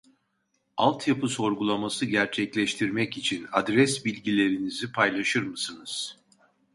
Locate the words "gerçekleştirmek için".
2.05-3.47